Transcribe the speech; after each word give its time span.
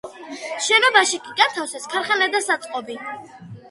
შენობაში 0.67 1.21
კი 1.27 1.37
განათავსეს 1.43 1.89
ქარხანა 1.95 2.33
და 2.37 2.45
საწყობი. 2.51 3.03